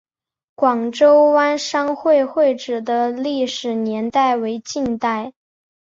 [0.55, 5.33] 广州湾商会会址的历史年代为近代。